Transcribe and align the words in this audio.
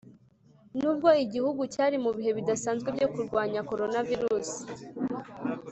nubwo 0.79 1.09
igihugu 1.23 1.61
cyari 1.73 1.95
mu 2.03 2.11
bihe 2.17 2.31
bidasanzwe 2.37 2.89
byo 2.95 3.07
kurwanya 3.13 3.59
Coronavirus. 3.69 4.49